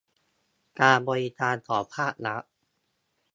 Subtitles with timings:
[0.81, 2.43] การบริการของภาครัฐ